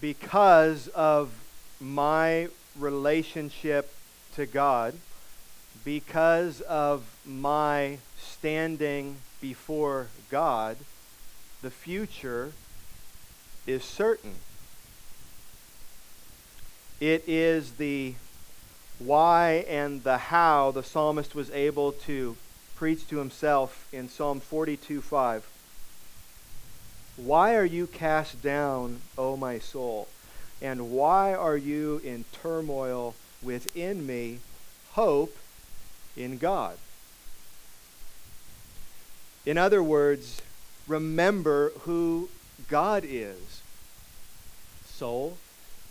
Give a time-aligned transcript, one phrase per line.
[0.00, 1.30] because of
[1.80, 3.92] my relationship
[4.34, 4.94] to God,
[5.84, 10.76] because of my standing before God,
[11.62, 12.52] the future
[13.66, 14.34] is certain.
[17.00, 18.14] It is the
[18.98, 22.36] why and the how the psalmist was able to
[22.74, 25.57] preach to himself in Psalm 42 5.
[27.18, 30.06] Why are you cast down, O my soul?
[30.62, 34.38] And why are you in turmoil within me?
[34.92, 35.36] Hope
[36.16, 36.78] in God.
[39.44, 40.42] In other words,
[40.86, 42.28] remember who
[42.68, 43.62] God is.
[44.86, 45.38] Soul,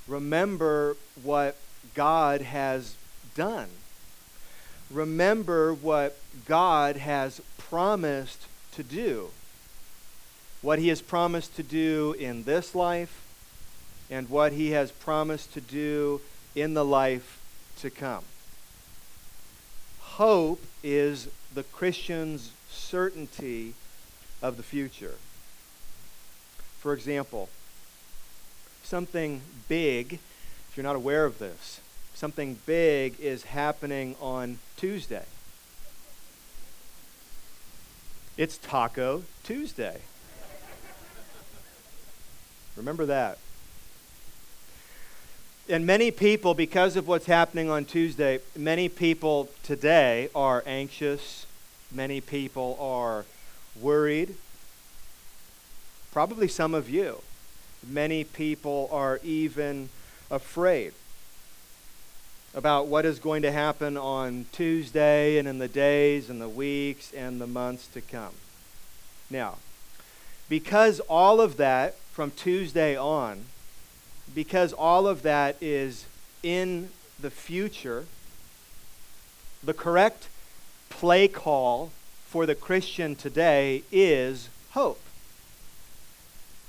[0.07, 1.57] remember what
[1.93, 2.95] God has
[3.35, 3.67] done.
[4.89, 9.31] Remember what God has promised to do.
[10.67, 13.23] What he has promised to do in this life
[14.09, 16.19] and what he has promised to do
[16.55, 17.39] in the life
[17.79, 18.25] to come.
[20.01, 23.75] Hope is the Christian's certainty
[24.41, 25.15] of the future.
[26.81, 27.47] For example,
[28.83, 30.19] something big,
[30.69, 31.79] if you're not aware of this,
[32.13, 35.27] something big is happening on Tuesday.
[38.35, 40.01] It's Taco Tuesday.
[42.77, 43.39] Remember that.
[45.67, 51.45] And many people, because of what's happening on Tuesday, many people today are anxious.
[51.91, 53.25] Many people are
[53.81, 54.35] worried.
[56.13, 57.21] Probably some of you.
[57.85, 59.89] Many people are even
[60.31, 60.93] afraid
[62.53, 67.11] about what is going to happen on Tuesday and in the days and the weeks
[67.13, 68.33] and the months to come.
[69.29, 69.57] Now,
[70.49, 73.45] because all of that from Tuesday on
[74.33, 76.07] because all of that is
[76.41, 76.89] in
[77.21, 78.05] the future,
[79.63, 80.27] the correct
[80.89, 81.91] play call
[82.25, 84.99] for the Christian today is hope.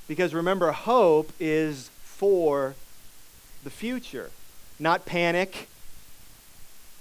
[0.07, 2.75] Because remember, hope is for
[3.65, 4.31] the future,
[4.79, 5.71] not panic,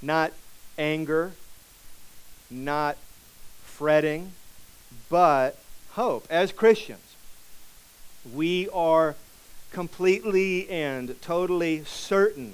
[0.02, 0.32] not
[0.78, 1.34] anger,
[2.50, 2.96] not
[3.66, 4.32] fretting,
[5.10, 5.58] but
[5.92, 6.26] hope.
[6.30, 7.07] As Christians,
[8.34, 9.16] we are
[9.72, 12.54] completely and totally certain.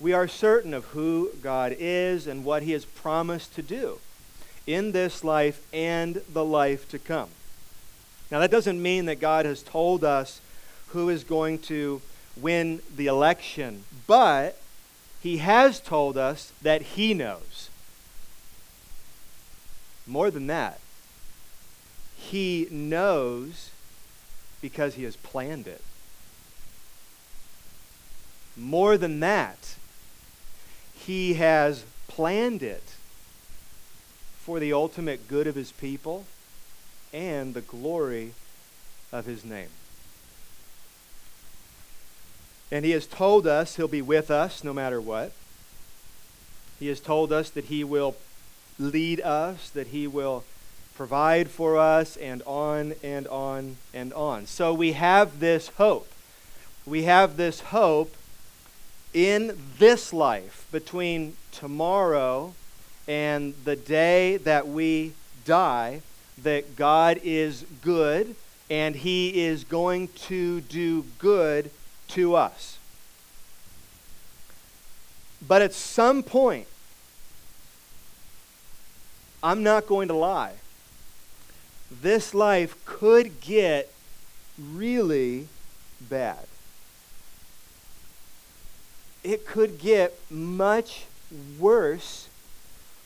[0.00, 3.98] We are certain of who God is and what He has promised to do
[4.66, 7.30] in this life and the life to come.
[8.30, 10.40] Now, that doesn't mean that God has told us
[10.88, 12.02] who is going to
[12.36, 14.60] win the election, but
[15.22, 17.70] He has told us that He knows.
[20.06, 20.80] More than that,
[22.16, 23.70] He knows
[24.60, 25.82] because He has planned it.
[28.56, 29.76] More than that,
[30.94, 32.94] He has planned it
[34.40, 36.24] for the ultimate good of His people
[37.12, 38.32] and the glory
[39.12, 39.68] of His name.
[42.70, 45.32] And He has told us He'll be with us no matter what.
[46.78, 48.16] He has told us that He will
[48.78, 50.44] lead us, that He will
[50.98, 54.46] provide for us, and on and on and on.
[54.46, 56.10] So we have this hope.
[56.84, 58.16] We have this hope
[59.14, 62.52] in this life, between tomorrow
[63.06, 65.12] and the day that we
[65.44, 66.02] die,
[66.42, 68.34] that God is good
[68.68, 71.70] and He is going to do good
[72.08, 72.76] to us.
[75.46, 76.66] But at some point,
[79.42, 80.54] I'm not going to lie,
[81.90, 83.92] this life could get
[84.58, 85.48] really
[86.00, 86.46] bad
[89.28, 91.04] it could get much
[91.58, 92.28] worse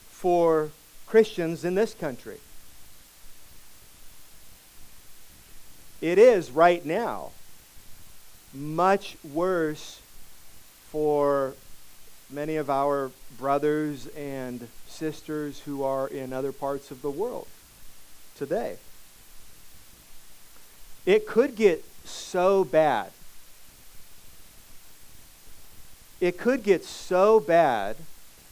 [0.09, 0.71] for
[1.07, 2.39] Christians in this country.
[6.01, 7.31] It is right now
[8.55, 10.01] much worse
[10.91, 11.55] for
[12.31, 17.47] many of our brothers and sisters who are in other parts of the world
[18.37, 18.77] today.
[21.05, 23.11] It could get so bad
[26.23, 27.97] it could get so bad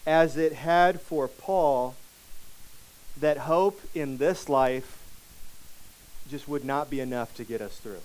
[0.05, 1.95] as it had for Paul
[3.17, 4.99] that hope in this life
[6.29, 8.03] just would not be enough to get us through.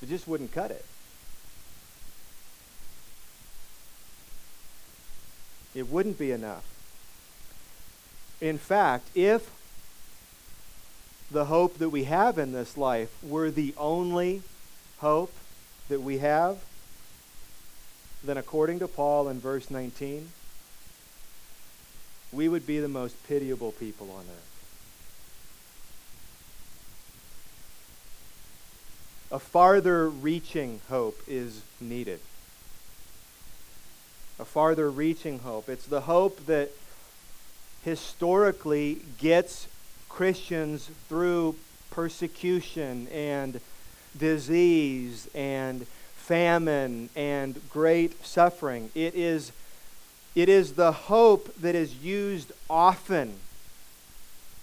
[0.00, 0.86] It just wouldn't cut it.
[5.74, 6.71] It wouldn't be enough.
[8.42, 9.52] In fact, if
[11.30, 14.42] the hope that we have in this life were the only
[14.98, 15.32] hope
[15.88, 16.58] that we have,
[18.24, 20.30] then according to Paul in verse 19,
[22.32, 24.48] we would be the most pitiable people on earth.
[29.30, 32.18] A farther reaching hope is needed.
[34.40, 35.68] A farther reaching hope.
[35.68, 36.72] It's the hope that
[37.84, 39.66] historically gets
[40.08, 41.56] Christians through
[41.90, 43.60] persecution and
[44.16, 45.86] disease and
[46.16, 48.90] famine and great suffering.
[48.94, 49.52] It is,
[50.34, 53.34] it is the hope that is used often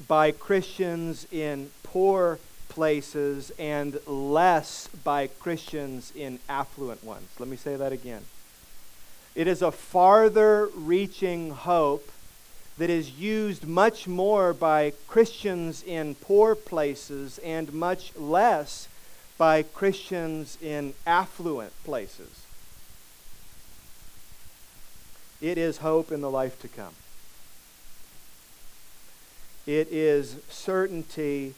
[0.08, 2.40] by Christians in poor
[2.70, 7.28] places and less by Christians in affluent ones.
[7.38, 8.22] Let me say that again.
[9.36, 12.10] It is a farther reaching hope
[12.80, 18.88] that is used much more by Christians in poor places and much less
[19.38, 22.46] by Christians in affluent places.
[25.42, 26.94] It is hope in the life to come.
[29.68, 31.56] It is certainty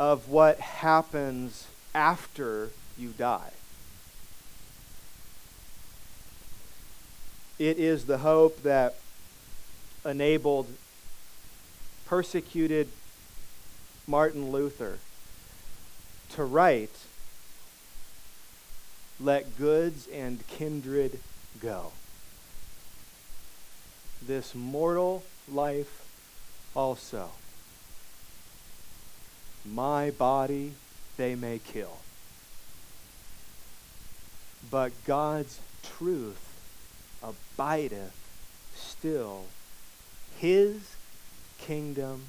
[0.00, 3.52] of what happens after you die.
[7.56, 8.96] It is the hope that
[10.06, 10.68] enabled
[12.06, 12.88] persecuted
[14.06, 14.98] Martin Luther
[16.30, 16.96] to write,
[19.18, 21.18] Let goods and kindred
[21.60, 21.92] go.
[24.24, 26.04] This mortal life
[26.74, 27.30] also.
[29.64, 30.74] My body
[31.16, 31.98] they may kill.
[34.70, 36.42] But God's truth
[37.22, 38.14] abideth
[38.74, 39.46] still
[40.38, 40.96] his
[41.58, 42.24] kingdom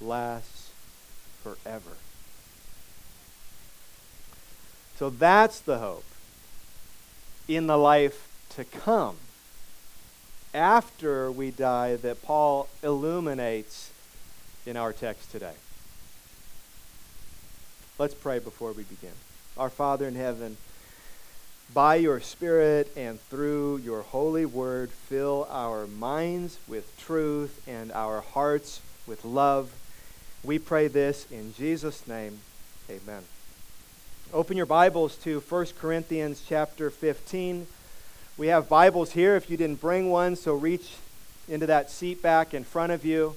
[0.00, 0.70] lasts
[1.42, 1.92] forever.
[4.96, 6.04] So that's the hope
[7.46, 9.16] in the life to come
[10.52, 13.90] after we die that Paul illuminates
[14.66, 15.54] in our text today.
[17.98, 19.12] Let's pray before we begin.
[19.56, 20.56] Our Father in heaven,
[21.74, 28.20] by your Spirit and through your holy word, fill our minds with truth and our
[28.20, 29.72] hearts with love.
[30.42, 32.40] We pray this in Jesus' name.
[32.88, 33.22] Amen.
[34.32, 37.66] Open your Bibles to 1 Corinthians chapter 15.
[38.36, 40.94] We have Bibles here if you didn't bring one, so reach
[41.48, 43.36] into that seat back in front of you.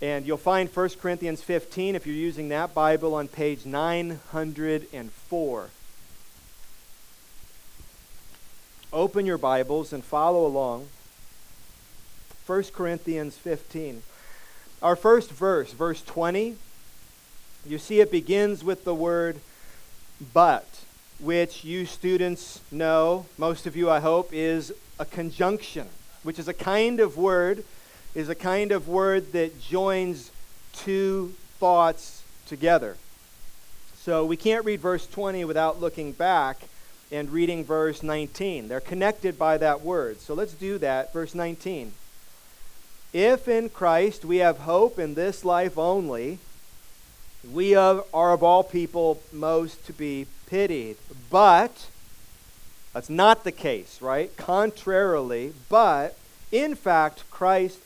[0.00, 5.70] And you'll find 1 Corinthians 15 if you're using that Bible on page 904.
[8.94, 10.86] Open your Bibles and follow along.
[12.46, 14.04] 1 Corinthians 15.
[14.80, 16.54] Our first verse, verse 20,
[17.66, 19.40] you see it begins with the word
[20.32, 20.84] but,
[21.18, 25.88] which you students know, most of you I hope, is a conjunction,
[26.22, 27.64] which is a kind of word,
[28.14, 30.30] is a kind of word that joins
[30.72, 32.96] two thoughts together.
[33.96, 36.68] So we can't read verse 20 without looking back
[37.10, 38.68] and reading verse 19.
[38.68, 40.20] They're connected by that word.
[40.20, 41.12] So let's do that.
[41.12, 41.92] Verse 19.
[43.12, 46.38] If in Christ we have hope in this life only,
[47.52, 50.96] we are of all people most to be pitied.
[51.30, 51.86] But,
[52.92, 54.36] that's not the case, right?
[54.36, 56.16] Contrarily, but
[56.50, 57.78] in fact, Christ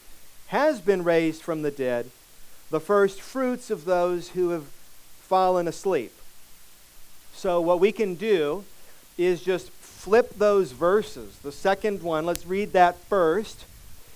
[0.49, 2.11] has been raised from the dead,
[2.71, 4.65] the first fruits of those who have
[5.21, 6.13] fallen asleep.
[7.35, 8.65] So, what we can do
[9.19, 11.39] is just flip those verses.
[11.41, 13.65] The second one, let's read that first,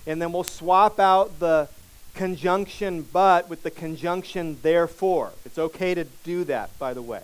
[0.07, 1.67] and then we'll swap out the
[2.15, 5.31] conjunction but with the conjunction therefore.
[5.45, 7.21] It's okay to do that, by the way.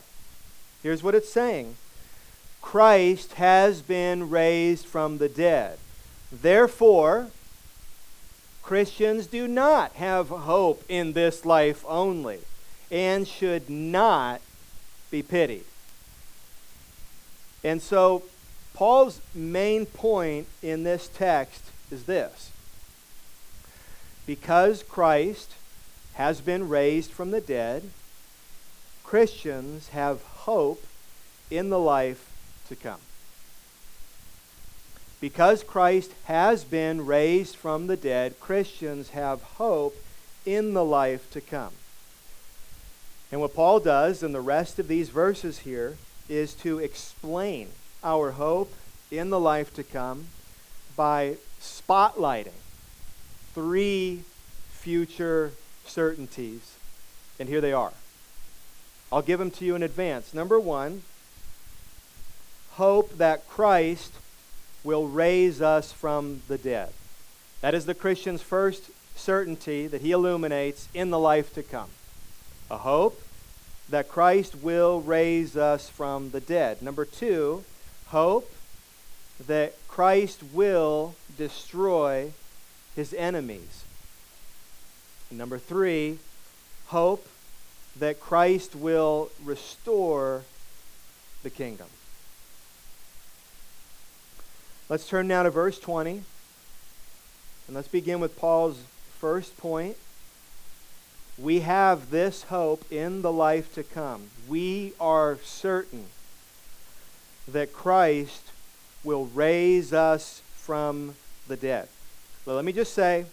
[0.84, 1.76] Here's what it's saying
[2.62, 5.80] Christ has been raised from the dead.
[6.32, 7.30] Therefore,
[8.62, 12.40] Christians do not have hope in this life only
[12.92, 14.42] and should not
[15.10, 15.64] be pitied.
[17.64, 18.24] And so,
[18.74, 22.52] Paul's main point in this text is this
[24.26, 25.56] because Christ
[26.14, 27.90] has been raised from the dead,
[29.04, 30.86] Christians have hope
[31.50, 32.32] in the life
[32.68, 33.00] to come.
[35.20, 39.96] Because Christ has been raised from the dead, Christians have hope
[40.46, 41.74] in the life to come.
[43.32, 45.98] And what Paul does in the rest of these verses here
[46.30, 47.70] is to explain
[48.04, 48.74] our hope
[49.12, 50.28] in the life to come
[50.96, 52.52] by spotlighting
[53.54, 54.24] three
[54.72, 55.52] future
[55.86, 56.76] certainties
[57.40, 57.94] And here they are.
[59.12, 60.34] I'll give them to you in advance.
[60.34, 61.04] Number one,
[62.72, 64.14] hope that Christ
[64.84, 66.90] will raise us from the dead.
[67.62, 71.90] That is the Christian's first certainty that he illuminates in the life to come.
[72.70, 73.22] A hope
[73.90, 76.82] that Christ will raise us from the dead.
[76.82, 77.64] Number two,
[78.08, 78.52] hope
[79.48, 82.34] that Christ will destroy
[82.96, 83.84] his enemies.
[85.30, 86.20] And number three,
[86.88, 87.28] hope
[87.96, 90.44] that Christ will restore
[91.44, 91.88] the kingdom.
[94.88, 96.24] Let's turn now to verse 20.
[97.68, 98.82] And let's begin with Paul's
[99.20, 99.98] first point.
[101.42, 104.30] We have this hope in the life to come.
[104.48, 106.06] We are certain
[107.48, 108.52] that Christ
[109.06, 111.16] will raise us from
[111.48, 111.88] the dead.
[112.46, 113.26] Well, let me just say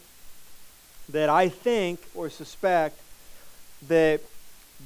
[1.09, 3.01] that I think or suspect
[3.89, 4.21] that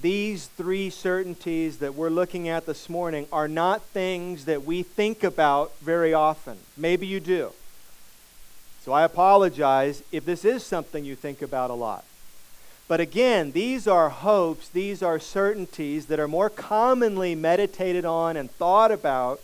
[0.00, 5.22] these three certainties that we're looking at this morning are not things that we think
[5.22, 6.56] about very often.
[6.76, 7.52] Maybe you do.
[8.82, 12.04] So I apologize if this is something you think about a lot.
[12.90, 18.50] But again, these are hopes, these are certainties that are more commonly meditated on and
[18.50, 19.40] thought about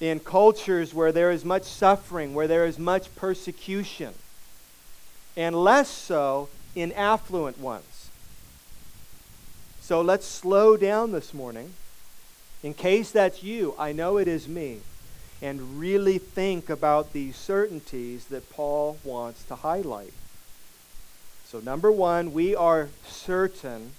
[0.00, 4.12] in cultures where there is much suffering, where there is much persecution,
[5.34, 8.10] and less so in affluent ones.
[9.80, 11.72] So let's slow down this morning.
[12.62, 14.80] In case that's you, I know it is me,
[15.40, 20.12] and really think about these certainties that Paul wants to highlight.
[21.52, 23.92] So, number one, we are certain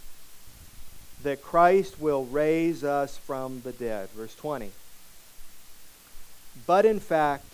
[1.22, 4.10] that Christ will raise us from the dead.
[4.10, 4.72] Verse 20.
[6.66, 7.46] But in fact,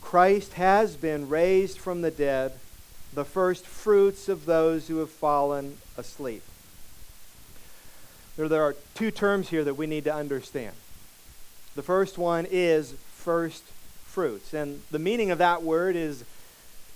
[0.00, 2.52] Christ has been raised from the dead,
[3.12, 6.42] the first fruits of those who have fallen asleep.
[8.38, 10.74] There, there are two terms here that we need to understand.
[11.74, 13.62] The first one is first
[14.06, 14.54] fruits.
[14.54, 16.24] And the meaning of that word is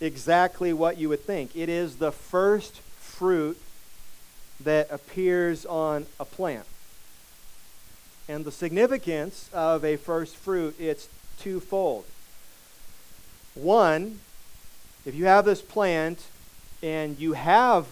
[0.01, 3.59] exactly what you would think it is the first fruit
[4.63, 6.67] that appears on a plant.
[8.29, 12.05] And the significance of a first fruit, it's twofold.
[13.55, 14.21] One,
[15.05, 16.27] if you have this plant
[16.83, 17.87] and you have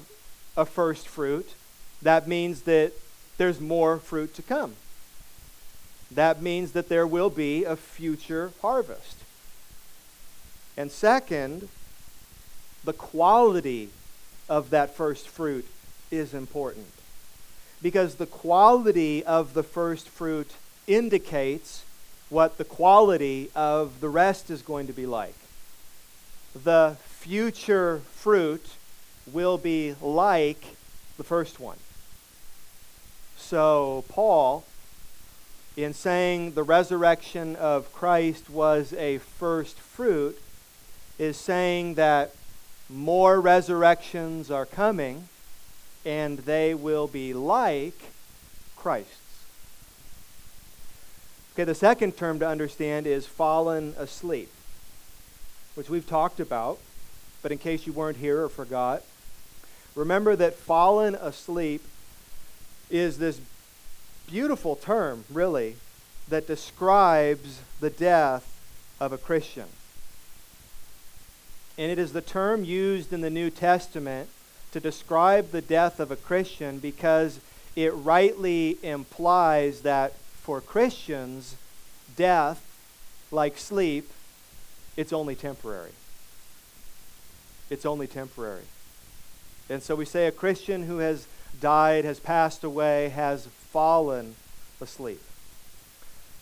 [0.57, 1.55] a first fruit,
[2.03, 2.93] that means that
[3.37, 4.75] there's more fruit to come.
[6.11, 9.17] That means that there will be a future harvest.
[10.77, 11.69] And second,
[12.89, 13.91] the quality
[14.49, 15.67] of that first fruit
[16.11, 16.87] is important.
[17.83, 20.51] Because the quality of the first fruit
[20.87, 21.85] indicates
[22.31, 25.35] what the quality of the rest is going to be like.
[26.65, 28.65] The future fruit
[29.31, 30.65] will be like
[31.19, 31.77] the first one.
[33.37, 34.65] So, Paul,
[35.77, 40.41] in saying the resurrection of Christ was a first fruit,
[41.19, 42.33] is saying that
[42.89, 45.29] more resurrections are coming
[46.05, 48.01] and they will be like
[48.77, 49.45] Christ's.
[51.55, 54.51] Okay, the second term to understand is fallen asleep,
[55.75, 56.79] which we've talked about,
[57.43, 59.03] but in case you weren't here or forgot,
[59.95, 61.83] remember that fallen asleep
[62.91, 63.41] is this
[64.29, 65.77] beautiful term, really,
[66.29, 68.61] that describes the death
[69.01, 69.67] of a Christian.
[71.79, 74.29] And it is the term used in the New Testament
[74.73, 77.39] to describe the death of a Christian because
[77.77, 81.55] it rightly implies that for Christians,
[82.17, 82.65] death,
[83.31, 84.11] like sleep,
[84.97, 85.93] it's only temporary.
[87.71, 88.65] It's only temporary.
[89.71, 91.29] And so we say a Christian who has
[91.61, 94.35] died, has passed away, has fallen
[94.81, 95.21] asleep.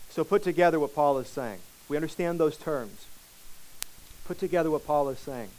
[0.08, 1.58] So put together what Paul is saying.
[1.90, 3.06] We understand those terms.
[4.26, 5.50] Put together what Paul is saying.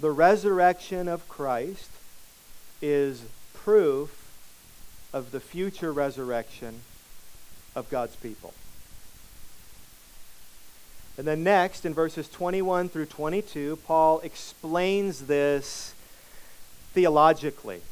[0.00, 1.90] The resurrection of Christ
[2.80, 3.22] is
[3.54, 4.30] proof
[5.12, 6.80] of the future resurrection
[7.76, 8.54] of God's people.
[11.16, 15.94] And then next, in verses 21 through 22, Paul explains this
[16.92, 17.82] theologically.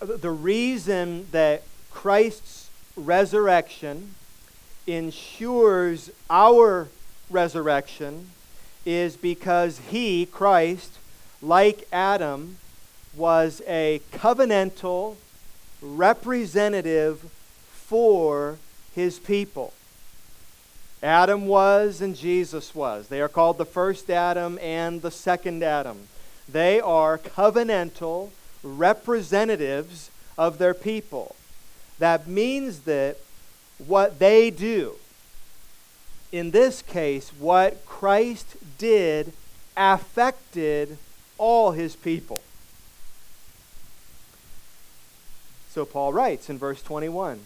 [0.00, 4.14] The reason that Christ's resurrection
[4.86, 6.88] ensures our
[7.30, 8.30] resurrection
[8.84, 10.98] is because he, Christ,
[11.40, 12.58] like Adam,
[13.14, 15.16] was a covenantal
[15.80, 17.30] representative
[17.70, 18.58] for
[18.94, 19.72] his people.
[21.02, 23.08] Adam was and Jesus was.
[23.08, 26.08] They are called the first Adam and the second Adam.
[26.48, 28.30] They are covenantal
[28.62, 31.36] representatives of their people.
[31.98, 33.18] That means that
[33.78, 34.94] what they do,
[36.34, 39.32] in this case, what Christ did,
[39.76, 40.98] affected
[41.38, 42.42] all his people.
[45.70, 47.38] So Paul writes in verse 21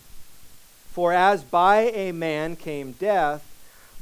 [0.90, 3.44] For as by a man came death,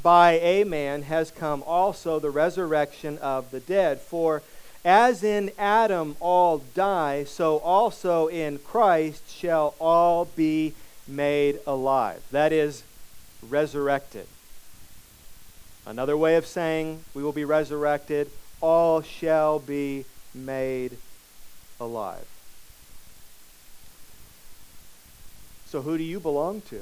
[0.05, 3.99] by a man has come also the resurrection of the dead.
[3.99, 4.41] For
[4.85, 10.75] as in Adam all die, so also in Christ shall all be
[11.09, 12.23] made alive.
[12.31, 12.85] That is,
[13.43, 14.29] resurrected.
[15.87, 18.29] Another way of saying we will be resurrected,
[18.61, 20.97] all shall be made
[21.81, 22.27] alive.
[25.67, 26.81] So, who do you belong to?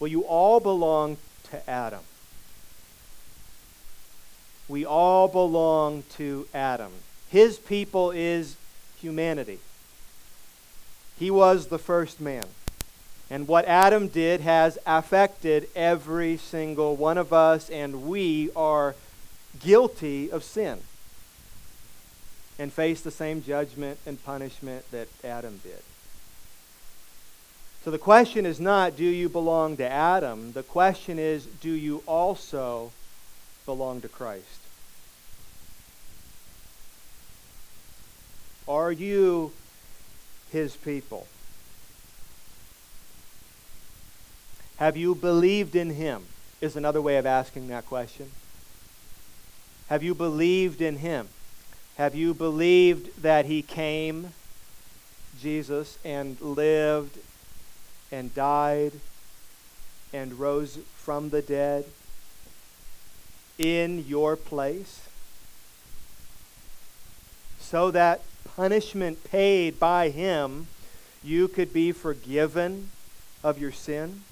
[0.00, 1.18] Well, you all belong
[1.50, 2.00] to Adam.
[4.68, 6.90] We all belong to Adam.
[7.28, 8.56] His people is
[9.00, 9.58] humanity.
[11.18, 12.44] He was the first man.
[13.30, 18.96] And what Adam did has affected every single one of us, and we are
[19.60, 20.80] guilty of sin
[22.58, 25.82] and face the same judgment and punishment that Adam did.
[27.84, 30.52] So the question is not, do you belong to Adam?
[30.52, 32.92] The question is, do you also
[33.64, 34.44] belong to Christ?
[38.68, 39.52] Are you
[40.52, 41.26] his people?
[44.80, 46.24] Have you believed in him?
[46.62, 48.30] Is another way of asking that question.
[49.90, 51.28] Have you believed in him?
[51.98, 54.32] Have you believed that he came,
[55.38, 57.18] Jesus, and lived
[58.10, 58.92] and died
[60.14, 61.84] and rose from the dead
[63.58, 65.06] in your place?
[67.58, 68.22] So that
[68.56, 70.68] punishment paid by him,
[71.22, 72.90] you could be forgiven
[73.44, 74.22] of your sin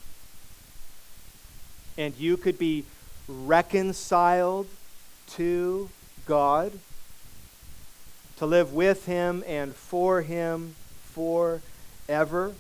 [1.99, 2.85] and you could be
[3.29, 4.69] reconciled
[5.31, 5.91] to
[6.25, 6.73] God
[8.37, 12.55] to live with him and for him forever.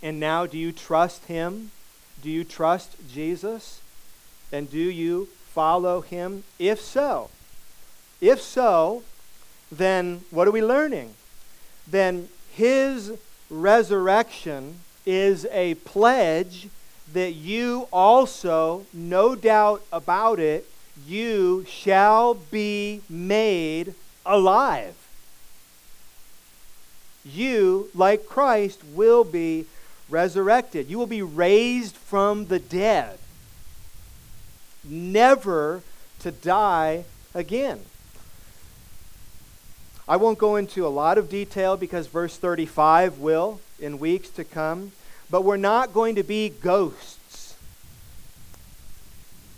[0.00, 1.72] And now, do you trust him?
[2.22, 3.80] Do you trust Jesus?
[4.52, 6.44] And do you follow him?
[6.58, 7.30] If so,
[8.20, 9.02] if so,
[9.72, 11.14] then what are we learning?
[11.86, 13.12] Then his
[13.50, 16.68] resurrection is a pledge
[17.12, 20.66] that you also, no doubt about it,
[21.06, 23.94] you shall be made
[24.26, 24.94] alive.
[27.24, 29.66] You, like Christ, will be
[30.08, 30.88] resurrected.
[30.88, 33.18] You will be raised from the dead,
[34.84, 35.82] never
[36.20, 37.80] to die again.
[40.08, 44.44] I won't go into a lot of detail because verse 35 will in weeks to
[44.44, 44.92] come,
[45.30, 47.18] but we're not going to be ghosts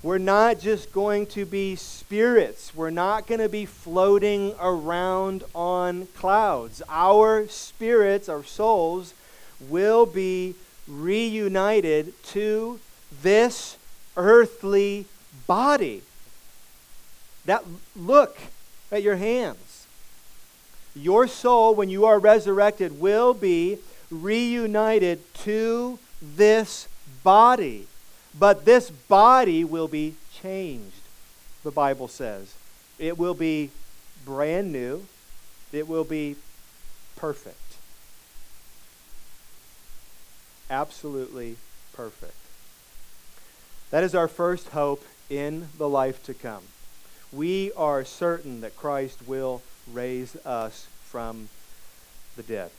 [0.03, 2.75] we're not just going to be spirits.
[2.75, 6.81] We're not going to be floating around on clouds.
[6.89, 9.13] Our spirits, our souls,
[9.69, 10.55] will be
[10.89, 12.81] reunited to
[13.23, 13.77] this
[14.17, 15.05] earthly
[15.47, 16.01] body.
[17.45, 18.39] That look
[18.91, 19.87] at your hands.
[20.95, 23.79] Your soul, when you are resurrected, will be
[24.11, 26.89] reunited to this
[27.23, 27.87] body.
[28.39, 31.03] But this body will be changed,
[31.63, 32.55] the Bible says.
[32.99, 33.71] It will be
[34.25, 35.07] brand new,
[35.73, 36.37] it will be
[37.17, 37.57] perfect.
[40.69, 41.57] Absolutely
[41.93, 42.35] perfect.
[43.91, 46.63] That is our first hope in the life to come.
[47.33, 51.49] We are certain that Christ will raise us from
[52.37, 52.71] the dead.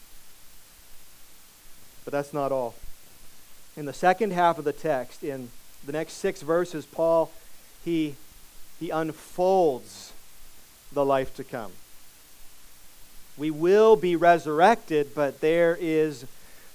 [2.03, 2.75] But that's not all
[3.75, 5.49] in the second half of the text, in
[5.85, 7.31] the next six verses, Paul
[7.83, 8.15] he
[8.79, 10.13] he unfolds
[10.91, 11.71] the life to come.
[13.37, 16.25] We will be resurrected, but there is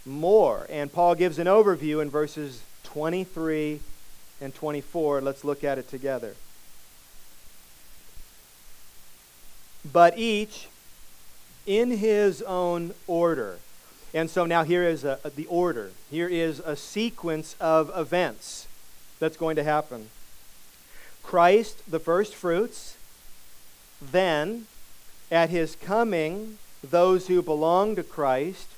[0.05, 0.67] more.
[0.71, 3.81] And Paul gives an overview in verses 23
[4.41, 5.21] and 24.
[5.21, 6.35] Let's look at it together.
[9.93, 10.69] But each
[11.67, 13.59] in his own order.
[14.16, 15.90] And so now here is a, the order.
[16.11, 18.66] Here is a sequence of events
[19.18, 20.09] that's going to happen.
[21.22, 22.96] Christ, the first fruits,
[24.00, 24.68] then
[25.31, 28.68] at his coming, those who belong to Christ,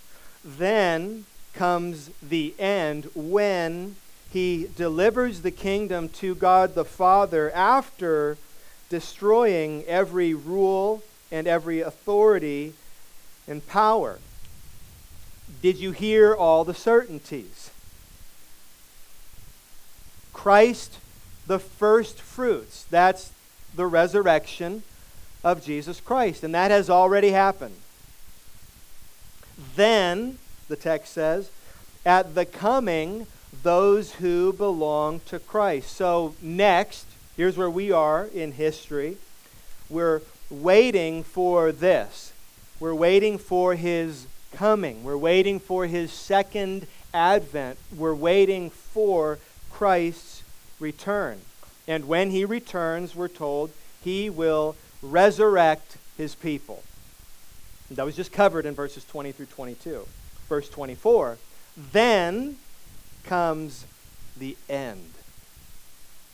[0.45, 1.25] then
[1.55, 3.95] comes the end when
[4.33, 8.39] he delivers the kingdom to God the Father after
[8.91, 12.73] destroying every rule and every authority
[13.47, 14.19] and power.
[15.63, 17.71] Did you hear all the certainties?
[20.33, 20.99] Christ,
[21.47, 22.85] the first fruits.
[22.91, 23.33] That's
[23.75, 24.83] the resurrection
[25.43, 26.45] of Jesus Christ.
[26.45, 27.77] And that has already happened.
[29.75, 31.51] Then, the text says,
[32.07, 33.27] at the coming,
[33.63, 35.97] those who belong to Christ.
[35.97, 37.07] So, next,
[37.37, 39.17] here's where we are in history.
[39.91, 42.33] We're waiting for this.
[42.79, 45.05] We're waiting for his coming.
[45.05, 47.79] We're waiting for his second advent.
[47.97, 49.39] We're waiting for
[49.71, 50.43] Christ's
[50.81, 51.41] return.
[51.87, 53.71] And when he returns, we're told
[54.03, 56.83] he will resurrect his people.
[57.91, 60.07] That was just covered in verses 20 through 22.
[60.49, 61.39] Verse 24
[61.93, 62.57] Then
[63.25, 63.87] comes
[64.37, 65.11] the end.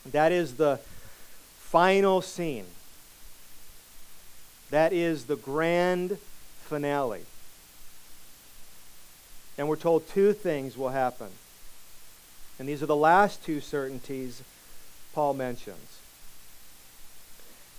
[0.06, 0.80] That is the
[1.58, 2.66] final scene.
[4.70, 6.18] That is the grand
[6.62, 7.22] finale.
[9.56, 11.28] And we're told two things will happen.
[12.58, 14.42] And these are the last two certainties
[15.14, 15.98] Paul mentions.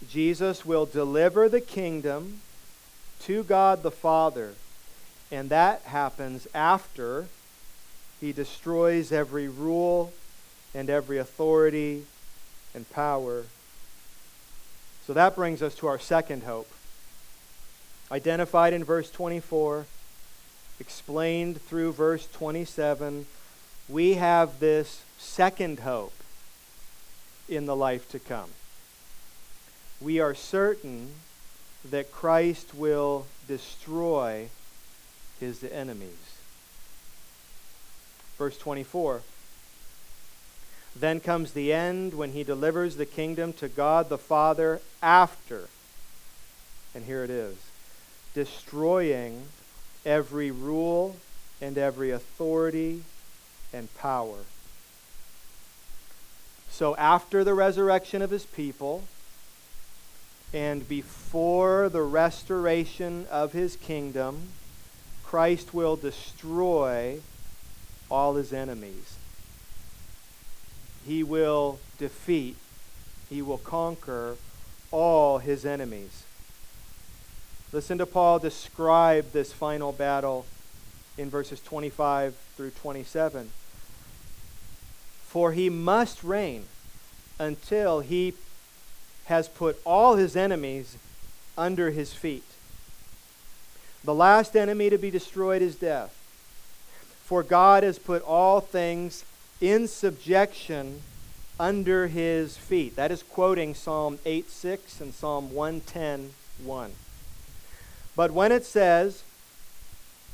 [0.10, 2.42] Jesus will deliver the kingdom
[3.22, 4.54] to God the Father,
[5.32, 7.28] and that happens after
[8.22, 10.14] he destroys every rule
[10.74, 12.06] and every authority
[12.74, 13.46] and power.
[15.08, 16.70] So that brings us to our second hope.
[18.12, 19.86] Identified in verse 24,
[20.80, 23.26] explained through verse 27,
[23.88, 26.14] we have this second hope
[27.48, 28.50] in the life to come.
[30.02, 31.14] We are certain
[31.90, 34.50] that Christ will destroy
[35.40, 36.40] his enemies.
[38.38, 39.22] Verse 24
[40.96, 45.70] Then comes the end when he delivers the kingdom to God the Father after,
[46.94, 47.56] and here it is,
[48.34, 49.44] destroying
[50.06, 51.16] every rule
[51.62, 53.04] and every authority
[53.74, 54.38] and power.
[56.70, 59.04] So, after the resurrection of his people,
[60.54, 64.50] and before the restoration of his kingdom,
[65.24, 67.20] Christ will destroy
[68.10, 69.18] all his enemies.
[71.06, 72.58] He will defeat,
[73.30, 74.36] he will conquer
[74.92, 76.25] all his enemies.
[77.72, 80.46] Listen to Paul describe this final battle
[81.18, 83.52] in verses 25 through 27.
[85.28, 86.66] For he must reign
[87.40, 88.34] until he
[89.26, 90.98] has put all his enemies
[91.58, 92.44] under his feet.
[94.04, 96.12] The last enemy to be destroyed is death.
[97.24, 99.26] For God has put all things
[99.60, 101.02] in subjection
[101.60, 102.96] under his feet.
[102.96, 106.92] That is quoting Psalm 8 6 and Psalm 110 1.
[108.16, 109.24] But when it says,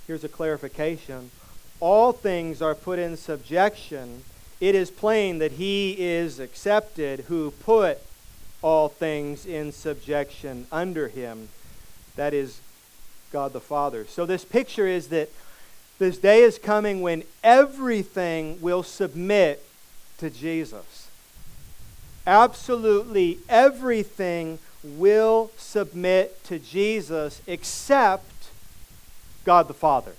[0.07, 1.31] here's a clarification,
[1.79, 4.23] all things are put in subjection,
[4.59, 7.99] it is plain that he is accepted who put
[8.61, 11.49] all things in subjection under him.
[12.15, 12.61] That is
[13.31, 14.05] God the Father.
[14.05, 15.29] So, this picture is that
[15.97, 19.63] this day is coming when everything will submit
[20.19, 21.09] to Jesus.
[22.27, 28.49] Absolutely everything will submit to Jesus except
[29.45, 30.13] God the Father.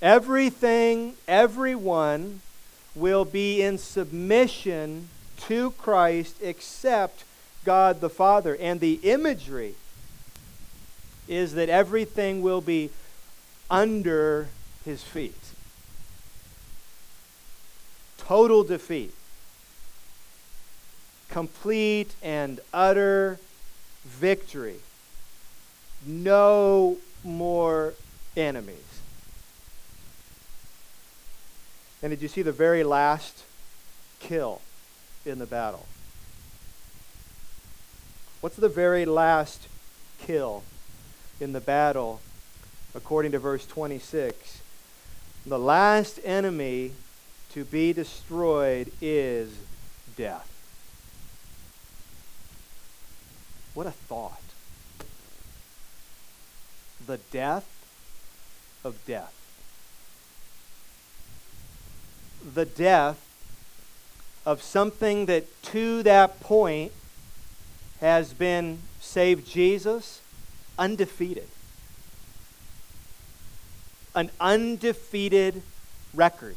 [0.00, 2.40] Everything, everyone
[2.94, 5.08] will be in submission
[5.46, 7.24] to Christ except
[7.64, 8.56] God the Father.
[8.56, 9.74] And the imagery
[11.26, 12.90] is that everything will be
[13.70, 14.48] under
[14.84, 15.34] his feet.
[18.18, 19.14] Total defeat.
[21.34, 23.38] Complete and utter
[24.06, 24.76] victory.
[26.06, 27.92] No more
[28.36, 28.78] enemies.
[32.02, 33.44] And did you see the very last
[34.20, 34.62] kill?
[35.26, 35.86] in the battle.
[38.40, 39.68] What's the very last
[40.18, 40.62] kill
[41.40, 42.20] in the battle
[42.94, 44.60] according to verse 26?
[45.46, 46.92] The last enemy
[47.52, 49.56] to be destroyed is
[50.16, 50.53] death.
[53.74, 54.40] What a thought.
[57.06, 57.68] The death
[58.82, 59.34] of death.
[62.54, 63.20] The death
[64.46, 66.92] of something that to that point
[68.00, 70.20] has been saved Jesus
[70.78, 71.48] undefeated.
[74.14, 75.62] An undefeated
[76.14, 76.56] record.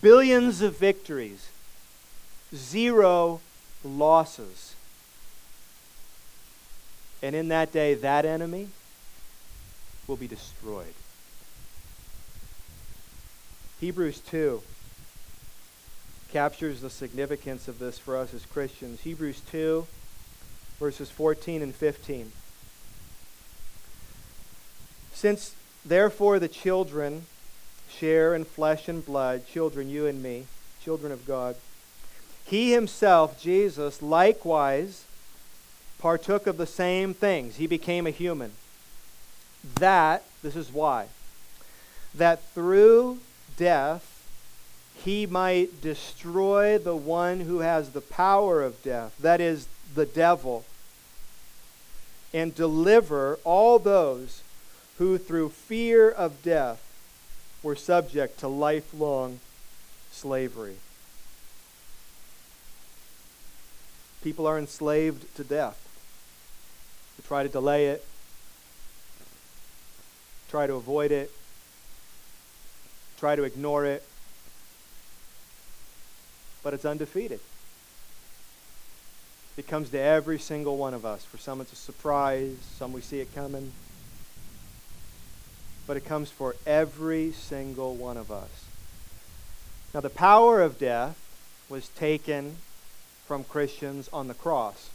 [0.00, 1.48] billions of victories,
[2.54, 3.40] zero
[3.82, 4.75] losses.
[7.22, 8.68] And in that day, that enemy
[10.06, 10.94] will be destroyed.
[13.80, 14.62] Hebrews 2
[16.32, 19.00] captures the significance of this for us as Christians.
[19.00, 19.86] Hebrews 2,
[20.78, 22.32] verses 14 and 15.
[25.12, 27.26] Since therefore the children
[27.88, 30.46] share in flesh and blood, children, you and me,
[30.82, 31.56] children of God,
[32.44, 35.04] he himself, Jesus, likewise
[36.06, 37.56] partook of the same things.
[37.56, 38.52] He became a human.
[39.80, 41.06] That, this is why,
[42.14, 43.18] that through
[43.56, 44.22] death
[45.02, 49.66] he might destroy the one who has the power of death, that is,
[49.96, 50.64] the devil,
[52.32, 54.42] and deliver all those
[54.98, 56.80] who through fear of death
[57.64, 59.40] were subject to lifelong
[60.12, 60.76] slavery.
[64.22, 65.82] People are enslaved to death.
[67.26, 68.04] Try to delay it,
[70.48, 71.32] try to avoid it,
[73.18, 74.06] try to ignore it,
[76.62, 77.40] but it's undefeated.
[79.56, 81.24] It comes to every single one of us.
[81.24, 83.72] For some, it's a surprise, some we see it coming.
[85.86, 88.66] But it comes for every single one of us.
[89.94, 91.18] Now, the power of death
[91.68, 92.56] was taken
[93.26, 94.90] from Christians on the cross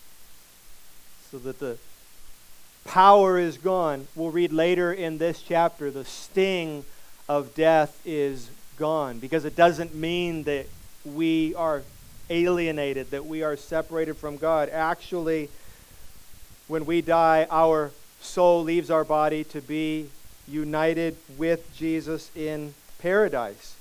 [1.30, 1.78] so that the
[2.86, 4.08] power is gone.
[4.16, 6.86] We'll read later in this chapter the sting
[7.30, 10.66] of death is gone because it doesn't mean that
[11.06, 11.84] we are
[12.30, 14.70] alienated, that we are separated from God.
[14.70, 15.50] Actually,
[16.68, 17.92] when we die, our
[18.22, 20.10] soul leaves our body to be
[20.48, 23.76] united with Jesus in paradise.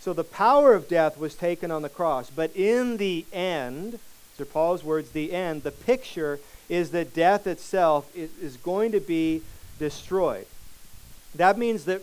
[0.00, 2.30] So the power of death was taken on the cross.
[2.30, 3.98] But in the end,
[4.36, 9.42] Sir Paul's words, the end, the picture is that death itself is going to be
[9.78, 10.46] destroyed.
[11.34, 12.02] That means that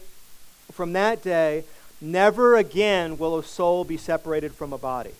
[0.71, 1.63] from that day,
[2.01, 5.13] never again will a soul be separated from a body.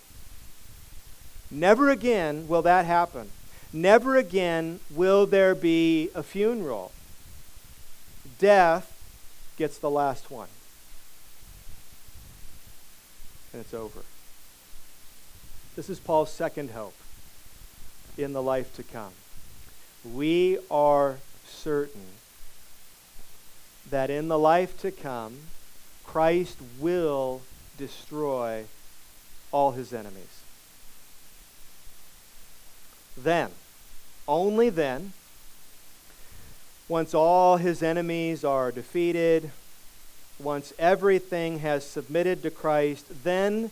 [1.51, 3.29] Never again will that happen.
[3.71, 6.91] Never again will there be a funeral.
[8.39, 8.91] Death
[9.57, 10.49] gets the last one.
[13.53, 14.01] And it's over.
[15.75, 16.95] This is Paul's second hope
[18.17, 19.11] in the life to come.
[20.13, 22.05] We are certain
[23.89, 25.37] that in the life to come,
[26.03, 27.41] Christ will
[27.77, 28.65] destroy
[29.51, 30.43] all his enemies.
[33.17, 33.51] Then,
[34.27, 35.13] only then,
[36.87, 39.51] once all his enemies are defeated,
[40.39, 43.71] once everything has submitted to Christ, then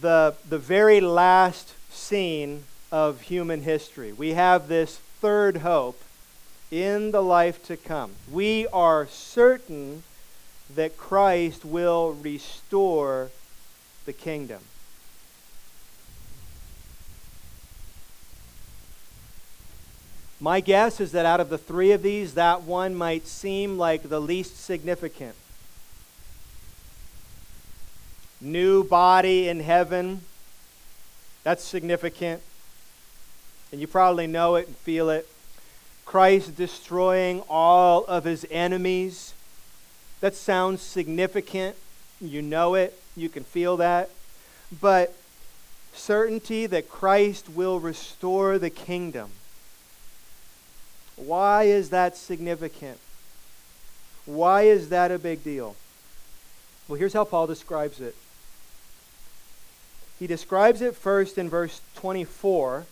[0.00, 4.12] the, the very last scene of human history.
[4.12, 6.02] We have this third hope
[6.72, 8.10] in the life to come.
[8.28, 10.02] We are certain
[10.74, 13.30] that Christ will restore
[14.04, 14.62] the kingdom.
[20.40, 24.08] My guess is that out of the three of these, that one might seem like
[24.08, 25.36] the least significant.
[28.40, 30.22] New body in heaven,
[31.44, 32.42] that's significant.
[33.72, 35.28] And you probably know it and feel it.
[36.04, 39.34] Christ destroying all of his enemies.
[40.20, 41.74] That sounds significant.
[42.20, 42.96] You know it.
[43.16, 44.10] You can feel that.
[44.80, 45.14] But
[45.94, 49.30] certainty that Christ will restore the kingdom
[51.16, 52.98] why is that significant?
[54.24, 55.76] Why is that a big deal?
[56.88, 58.16] Well, here's how Paul describes it.
[60.18, 62.86] He describes it first in verse 24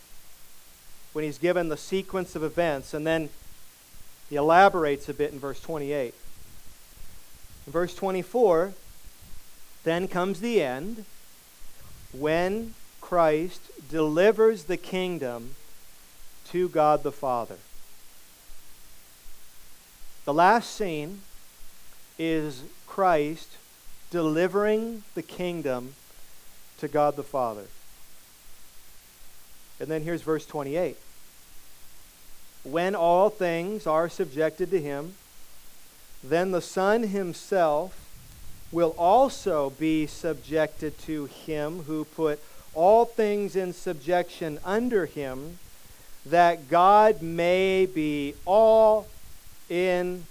[1.13, 3.31] when he's given the sequence of events, and then
[4.29, 6.15] he elaborates a bit in verse 28.
[7.67, 8.73] In verse 24,
[9.85, 11.05] then comes the end
[12.13, 15.57] when Christ delivers the kingdom
[16.51, 17.57] to God the Father.
[20.25, 21.23] The last scene
[22.19, 23.57] is Christ
[24.11, 25.95] delivering the kingdom
[26.79, 27.67] to God the Father.
[29.81, 30.97] And then here's verse 28.
[32.63, 35.15] When all things are subjected to him,
[36.23, 37.97] then the Son himself
[38.71, 42.39] will also be subjected to him who put
[42.75, 45.59] all things in subjection under him,
[46.27, 49.09] that God may be all
[49.69, 50.25] in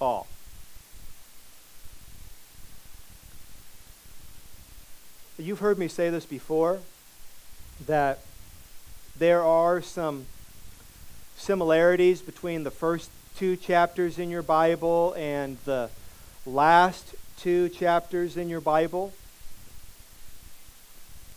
[0.00, 0.26] all.
[5.38, 6.80] You've heard me say this before
[7.86, 8.20] that
[9.24, 10.26] there are some
[11.38, 15.88] similarities between the first two chapters in your Bible and the
[16.44, 19.14] last two chapters in your Bible.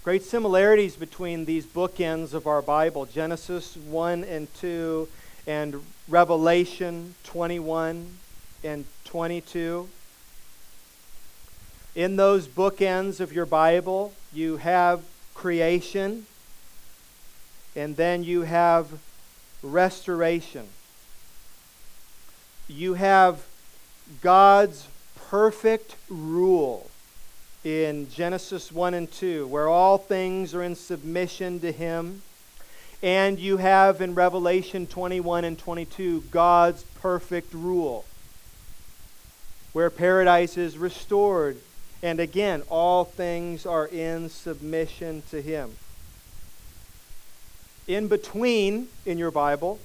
[0.03, 5.07] Great similarities between these bookends of our Bible Genesis 1 and 2,
[5.47, 8.05] and Revelation 21
[8.65, 9.87] and 22.
[11.95, 16.25] In those bookends of your Bible, you have creation,
[17.77, 18.87] and then you have
[19.61, 20.67] restoration.
[22.67, 23.45] You have
[24.21, 24.87] God's
[25.29, 26.89] perfect rule
[27.63, 32.23] in Genesis 1 and 2, where all things are in submission to Him.
[33.03, 38.05] And you have in Revelation 21 and 22 God's perfect rule,
[39.73, 41.57] where paradise is restored.
[42.01, 45.75] And again, all things are in submission to Him.
[47.87, 49.79] In between, in your Bible,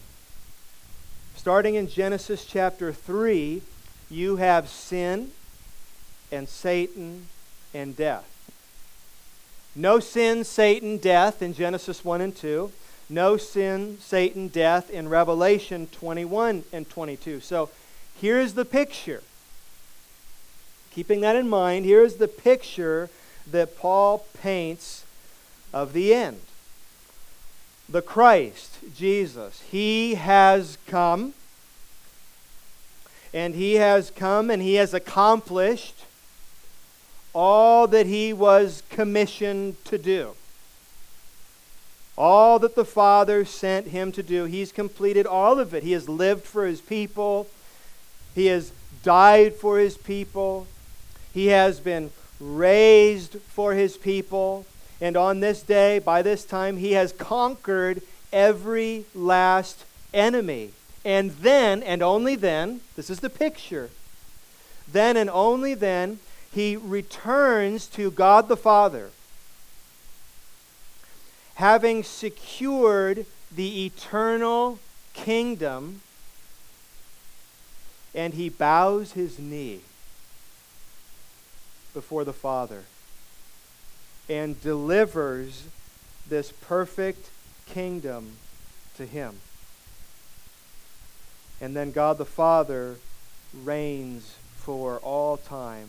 [1.36, 3.62] starting in Genesis chapter 3,
[4.10, 5.30] you have sin
[6.32, 7.28] and Satan
[7.72, 8.28] and death.
[9.76, 12.72] No sin, Satan, death in Genesis 1 and 2.
[13.08, 17.40] No sin, Satan, death in Revelation 21 and 22.
[17.40, 17.70] So
[18.20, 19.22] here's the picture.
[20.92, 23.08] Keeping that in mind, here's the picture
[23.50, 25.04] that Paul paints
[25.72, 26.40] of the end.
[27.88, 31.34] The Christ, Jesus, he has come,
[33.34, 36.04] and he has come and he has accomplished
[37.34, 40.32] all that he was commissioned to do.
[42.16, 45.82] All that the Father sent him to do, he's completed all of it.
[45.82, 47.48] He has lived for his people,
[48.34, 50.66] he has died for his people,
[51.32, 54.66] he has been raised for his people,
[55.02, 59.84] and on this day, by this time, he has conquered every last
[60.14, 60.70] enemy.
[61.04, 63.90] And then, and only then, this is the picture,
[64.86, 66.20] then and only then,
[66.54, 69.10] he returns to God the Father,
[71.56, 74.78] having secured the eternal
[75.14, 76.02] kingdom,
[78.14, 79.80] and he bows his knee
[81.92, 82.84] before the Father
[84.28, 85.66] and delivers
[86.28, 87.30] this perfect
[87.66, 88.32] kingdom
[88.96, 89.36] to him.
[91.60, 92.96] And then God the Father
[93.54, 95.88] reigns for all time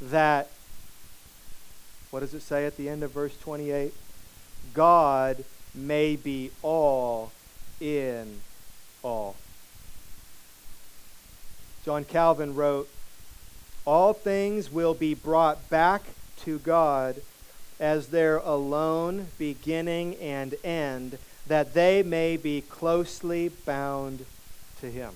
[0.00, 0.50] that,
[2.10, 3.92] what does it say at the end of verse 28?
[4.74, 7.32] God may be all
[7.80, 8.40] in
[9.02, 9.36] all.
[11.84, 12.88] John Calvin wrote,
[13.84, 16.02] All things will be brought back
[16.44, 17.16] to God
[17.80, 24.24] as their alone beginning and end, that they may be closely bound
[24.80, 25.14] to Him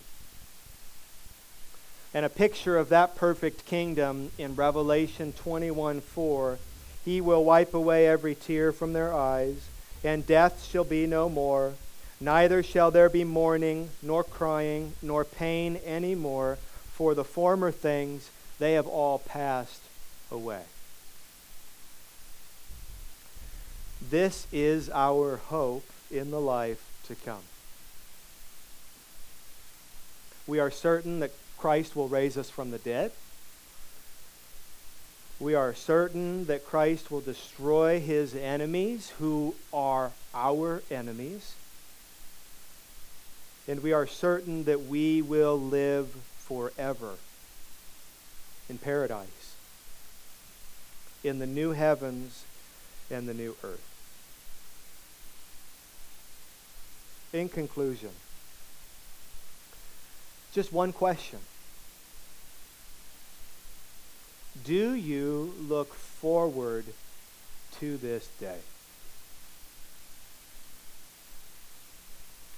[2.14, 6.58] and a picture of that perfect kingdom in Revelation 21 4.
[7.04, 9.68] He will wipe away every tear from their eyes,
[10.04, 11.72] and death shall be no more.
[12.20, 16.58] Neither shall there be mourning, nor crying, nor pain any more,
[16.92, 19.80] for the former things they have all passed
[20.30, 20.62] away.
[24.10, 27.42] This is our hope in the life to come.
[30.46, 33.12] We are certain that Christ will raise us from the dead.
[35.38, 41.54] We are certain that Christ will destroy his enemies who are our enemies.
[43.68, 47.14] And we are certain that we will live forever
[48.68, 49.54] in paradise,
[51.22, 52.44] in the new heavens
[53.10, 53.91] and the new earth.
[57.32, 58.10] In conclusion,
[60.52, 61.38] just one question
[64.64, 66.84] Do you look forward
[67.80, 68.58] to this day?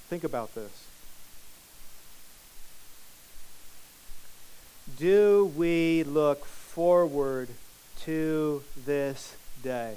[0.08, 0.86] Think about this.
[4.98, 7.48] Do we look forward
[8.02, 9.96] to this day?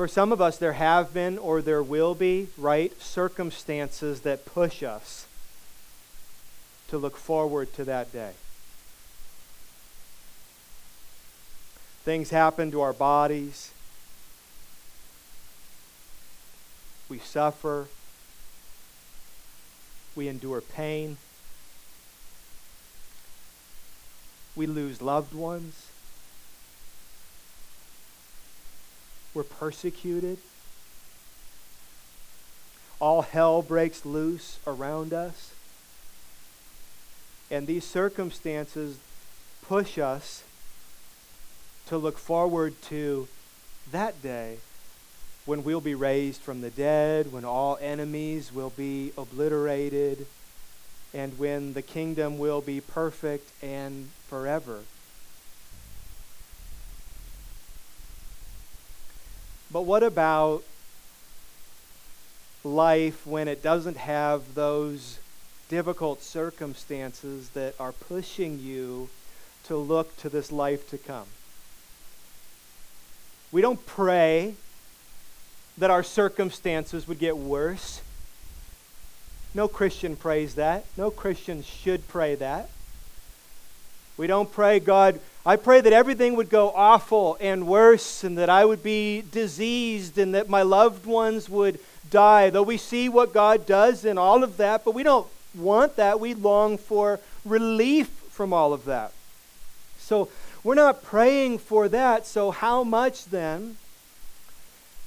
[0.00, 4.82] For some of us, there have been or there will be, right, circumstances that push
[4.82, 5.26] us
[6.88, 8.30] to look forward to that day.
[12.02, 13.72] Things happen to our bodies.
[17.10, 17.88] We suffer.
[20.16, 21.18] We endure pain.
[24.56, 25.89] We lose loved ones.
[29.34, 30.38] We're persecuted.
[33.00, 35.52] All hell breaks loose around us.
[37.50, 38.98] And these circumstances
[39.66, 40.44] push us
[41.86, 43.26] to look forward to
[43.90, 44.58] that day
[45.46, 50.26] when we'll be raised from the dead, when all enemies will be obliterated,
[51.12, 54.80] and when the kingdom will be perfect and forever.
[59.72, 60.64] But what about
[62.64, 65.18] life when it doesn't have those
[65.68, 69.08] difficult circumstances that are pushing you
[69.64, 71.26] to look to this life to come?
[73.52, 74.54] We don't pray
[75.78, 78.02] that our circumstances would get worse.
[79.54, 80.84] No Christian prays that.
[80.96, 82.70] No Christian should pray that.
[84.20, 88.50] We don't pray, God, I pray that everything would go awful and worse and that
[88.50, 92.50] I would be diseased and that my loved ones would die.
[92.50, 96.20] Though we see what God does in all of that, but we don't want that.
[96.20, 99.14] We long for relief from all of that.
[99.98, 100.28] So
[100.62, 102.26] we're not praying for that.
[102.26, 103.78] So, how much then?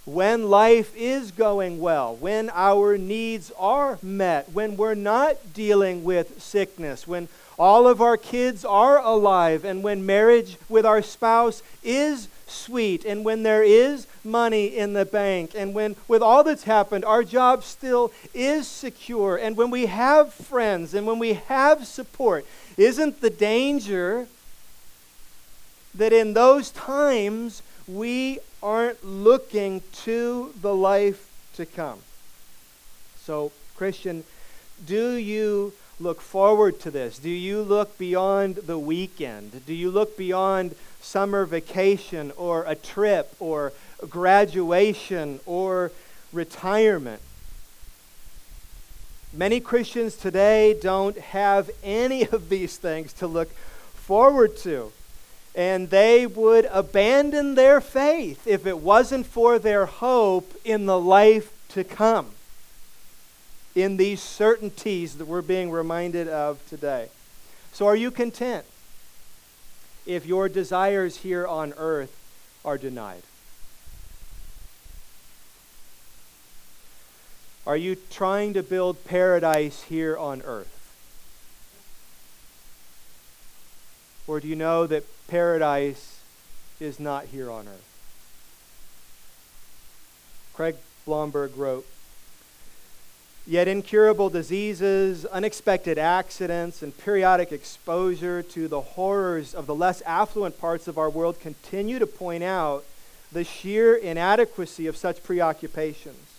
[0.05, 6.41] when life is going well, when our needs are met, when we're not dealing with
[6.41, 7.29] sickness, when
[7.63, 13.23] all of our kids are alive, and when marriage with our spouse is sweet, and
[13.23, 17.63] when there is money in the bank, and when, with all that's happened, our job
[17.63, 22.45] still is secure, and when we have friends, and when we have support,
[22.75, 24.27] isn't the danger
[25.95, 31.99] that in those times we aren't looking to the life to come.
[33.21, 34.25] So, Christian,
[34.85, 37.17] do you look forward to this?
[37.17, 39.65] Do you look beyond the weekend?
[39.65, 43.73] Do you look beyond summer vacation or a trip or
[44.09, 45.91] graduation or
[46.31, 47.21] retirement?
[49.31, 53.51] Many Christians today don't have any of these things to look
[53.95, 54.91] forward to
[55.55, 61.51] and they would abandon their faith if it wasn't for their hope in the life
[61.69, 62.31] to come,
[63.75, 67.09] in these certainties that we're being reminded of today.
[67.71, 68.65] So, are you content
[70.05, 72.15] if your desires here on earth
[72.63, 73.23] are denied?
[77.65, 80.69] Are you trying to build paradise here on earth?
[84.27, 86.19] Or do you know that paradise
[86.79, 87.93] is not here on earth?
[90.53, 91.85] Craig Blomberg wrote
[93.45, 100.57] Yet incurable diseases, unexpected accidents, and periodic exposure to the horrors of the less affluent
[100.59, 102.85] parts of our world continue to point out
[103.33, 106.29] the sheer inadequacy of such preoccupations.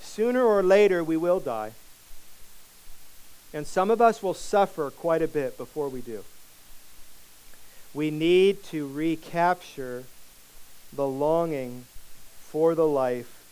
[0.00, 1.72] Sooner or later, we will die.
[3.52, 6.22] And some of us will suffer quite a bit before we do.
[7.94, 10.04] We need to recapture
[10.92, 11.86] the longing
[12.38, 13.42] for the life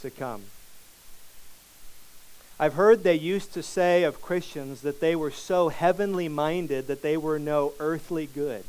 [0.00, 0.44] to come.
[2.60, 7.00] I've heard they used to say of Christians that they were so heavenly minded that
[7.00, 8.64] they were no earthly good.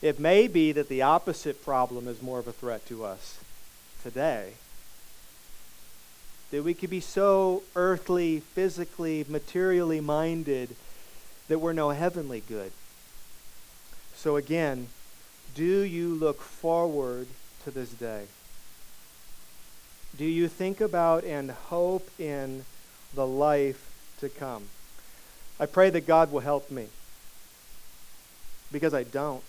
[0.00, 3.40] It may be that the opposite problem is more of a threat to us
[4.04, 4.52] today
[6.52, 10.76] that we could be so earthly, physically, materially minded
[11.48, 12.70] that we're no heavenly good.
[14.14, 14.86] So, again,
[15.56, 17.26] do you look forward
[17.64, 18.26] to this day?
[20.22, 22.64] Do you think about and hope in
[23.12, 24.66] the life to come?
[25.58, 26.86] I pray that God will help me
[28.70, 29.42] because I don't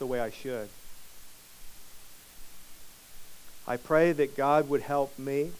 [0.00, 0.68] the way I should.
[3.64, 5.52] I pray that God would help me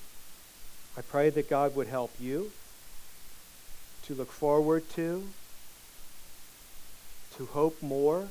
[0.97, 2.51] I pray that God would help you
[4.07, 5.29] to look forward to,
[7.37, 8.27] to hope more,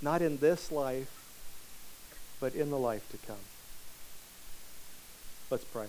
[0.00, 1.22] not in this life,
[2.40, 3.49] but in the life to come.
[5.50, 5.86] Let's pray.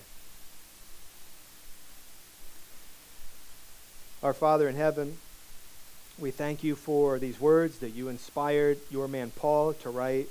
[4.20, 5.18] Our Father in heaven,
[6.18, 10.28] we thank you for these words that you inspired your man Paul to write.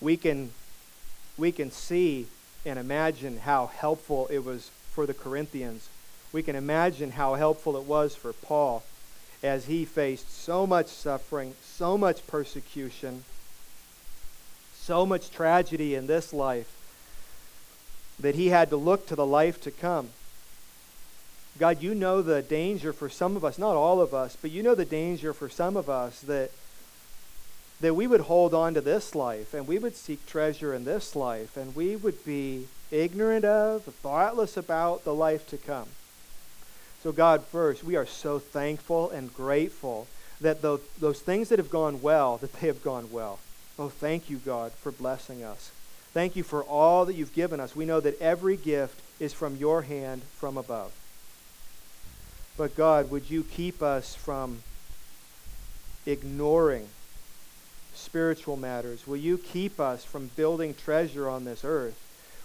[0.00, 0.50] We can
[1.38, 2.26] we can see
[2.66, 5.88] and imagine how helpful it was for the Corinthians.
[6.32, 8.82] We can imagine how helpful it was for Paul
[9.44, 13.24] as he faced so much suffering, so much persecution,
[14.84, 16.70] so much tragedy in this life
[18.20, 20.10] that he had to look to the life to come.
[21.58, 24.62] God, you know the danger for some of us, not all of us, but you
[24.62, 26.50] know the danger for some of us that
[27.80, 31.16] that we would hold on to this life and we would seek treasure in this
[31.16, 35.88] life and we would be ignorant of, thoughtless about the life to come.
[37.02, 40.06] So, God, first, we are so thankful and grateful
[40.40, 43.38] that those, those things that have gone well, that they have gone well.
[43.78, 45.70] Oh, thank you, God, for blessing us.
[46.12, 47.74] Thank you for all that you've given us.
[47.74, 50.92] We know that every gift is from your hand from above.
[52.56, 54.62] But God, would you keep us from
[56.06, 56.88] ignoring
[57.94, 59.08] spiritual matters?
[59.08, 62.00] Will you keep us from building treasure on this earth?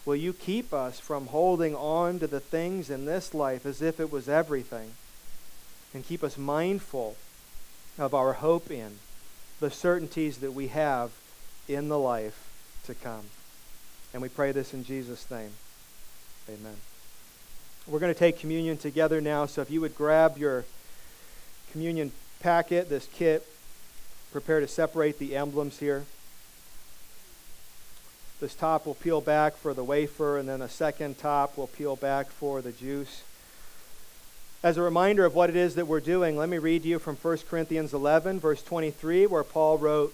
[0.05, 3.99] Will you keep us from holding on to the things in this life as if
[3.99, 4.93] it was everything?
[5.93, 7.17] And keep us mindful
[7.99, 8.97] of our hope in
[9.59, 11.11] the certainties that we have
[11.69, 12.49] in the life
[12.85, 13.23] to come.
[14.11, 15.51] And we pray this in Jesus' name.
[16.49, 16.75] Amen.
[17.87, 20.65] We're going to take communion together now, so if you would grab your
[21.71, 23.45] communion packet, this kit,
[24.31, 26.05] prepare to separate the emblems here.
[28.39, 31.95] This top will peel back for the wafer, and then a second top will peel
[31.95, 33.23] back for the juice.
[34.63, 37.15] As a reminder of what it is that we're doing, let me read you from
[37.15, 40.13] 1 Corinthians 11, verse 23, where Paul wrote,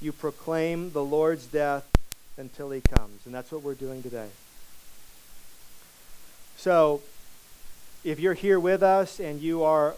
[0.00, 1.86] you proclaim the Lord's death
[2.36, 3.26] until he comes.
[3.26, 4.28] And that's what we're doing today.
[6.56, 7.02] So,
[8.02, 9.94] if you're here with us and you are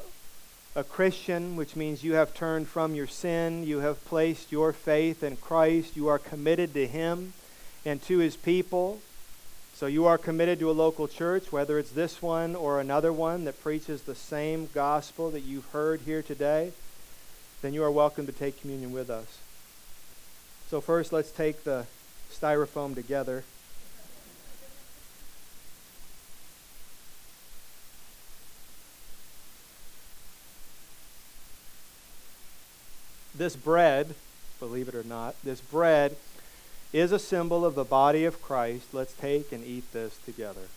[0.74, 5.22] a Christian, which means you have turned from your sin, you have placed your faith
[5.22, 7.32] in Christ, you are committed to Him
[7.84, 9.00] and to His people,
[9.74, 13.44] so you are committed to a local church, whether it's this one or another one
[13.44, 16.72] that preaches the same gospel that you've heard here today,
[17.60, 19.38] then you are welcome to take communion with us.
[20.72, 21.84] So, first, let's take the
[22.32, 23.44] styrofoam together.
[33.34, 34.14] This bread,
[34.60, 36.16] believe it or not, this bread
[36.90, 38.94] is a symbol of the body of Christ.
[38.94, 40.68] Let's take and eat this together.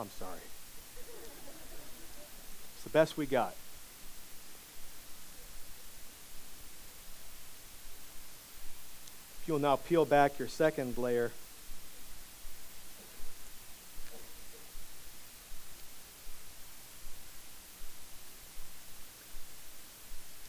[0.00, 0.40] I'm sorry.
[2.74, 3.54] It's the best we got.
[9.40, 11.32] If you'll now peel back your second layer.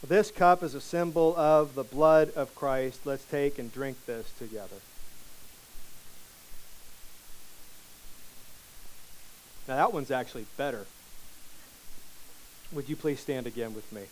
[0.05, 3.05] This cup is a symbol of the blood of Christ.
[3.05, 4.75] Let's take and drink this together.
[9.69, 10.85] Now, that one's actually better.
[12.73, 14.03] Would you please stand again with me?